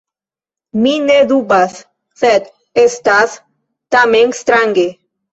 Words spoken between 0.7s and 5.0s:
Mi ne dubas, sed estas tamen strange.